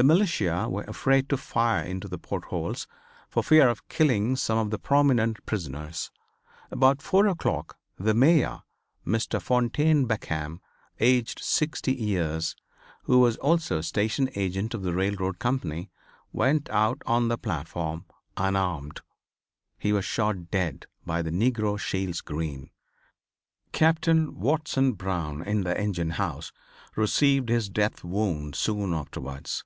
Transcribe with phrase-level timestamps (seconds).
[0.00, 2.86] The militia were afraid to fire into the port holes
[3.28, 6.12] for fear of killing some of the prominent prisoners.
[6.70, 8.60] About 4 o'clock the Mayor,
[9.04, 9.42] Mr.
[9.42, 10.60] Fontaine Beckham,
[11.00, 12.54] aged sixty years,
[13.06, 15.90] who was also station agent of the railroad company,
[16.32, 18.04] went out on the platform
[18.36, 19.00] unarmed.
[19.80, 22.70] He was shot dead by the negro Shields Green.
[23.72, 26.52] Captain Watson Brown in the engine house
[26.94, 29.64] received his death wound soon afterwards.